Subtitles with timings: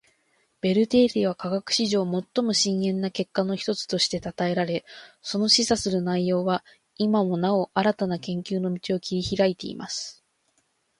[0.61, 2.03] ベル定理は科学史上
[2.33, 4.83] 最も深遠な結果の一つとして讃えられ，
[5.21, 6.65] その示唆する内容は
[6.97, 10.23] 今もなお新たな研究の道を切り拓いています．